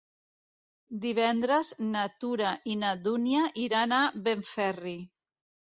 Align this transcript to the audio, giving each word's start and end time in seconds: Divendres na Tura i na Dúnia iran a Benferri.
Divendres 1.03 1.69
na 1.91 2.07
Tura 2.23 2.55
i 2.73 2.81
na 2.87 2.97
Dúnia 3.05 3.45
iran 3.69 3.99
a 4.01 4.05
Benferri. 4.27 5.01